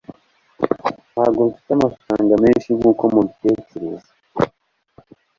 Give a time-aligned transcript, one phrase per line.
[1.13, 4.11] ntabwo mfite amafaranga menshi nkuko mubitekereza